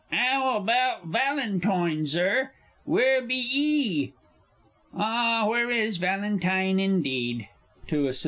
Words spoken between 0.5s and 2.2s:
'bout Valentoine,